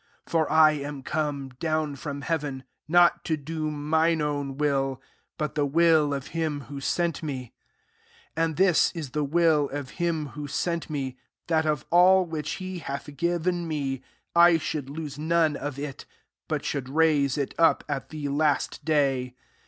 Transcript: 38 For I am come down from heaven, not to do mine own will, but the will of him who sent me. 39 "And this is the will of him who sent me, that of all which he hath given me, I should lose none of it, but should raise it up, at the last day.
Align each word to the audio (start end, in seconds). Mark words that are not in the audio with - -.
38 0.25 0.31
For 0.31 0.51
I 0.51 0.71
am 0.71 1.03
come 1.03 1.49
down 1.59 1.95
from 1.95 2.21
heaven, 2.21 2.63
not 2.87 3.23
to 3.25 3.37
do 3.37 3.69
mine 3.69 4.19
own 4.19 4.57
will, 4.57 4.99
but 5.37 5.53
the 5.53 5.67
will 5.67 6.11
of 6.11 6.29
him 6.33 6.61
who 6.61 6.81
sent 6.81 7.21
me. 7.21 7.53
39 8.35 8.43
"And 8.47 8.55
this 8.57 8.91
is 8.93 9.11
the 9.11 9.23
will 9.23 9.69
of 9.69 9.91
him 10.01 10.29
who 10.29 10.47
sent 10.47 10.89
me, 10.89 11.19
that 11.45 11.67
of 11.67 11.85
all 11.91 12.25
which 12.25 12.53
he 12.53 12.79
hath 12.79 13.15
given 13.15 13.67
me, 13.67 14.01
I 14.35 14.57
should 14.57 14.89
lose 14.89 15.19
none 15.19 15.55
of 15.55 15.77
it, 15.77 16.07
but 16.47 16.65
should 16.65 16.89
raise 16.89 17.37
it 17.37 17.53
up, 17.59 17.83
at 17.87 18.09
the 18.09 18.27
last 18.29 18.83
day. 18.83 19.35